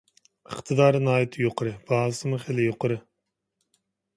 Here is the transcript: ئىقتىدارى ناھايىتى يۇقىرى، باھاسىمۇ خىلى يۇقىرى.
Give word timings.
ئىقتىدارى 0.53 1.01
ناھايىتى 1.07 1.43
يۇقىرى، 1.45 1.75
باھاسىمۇ 1.91 2.41
خىلى 2.47 2.67
يۇقىرى. 2.69 2.99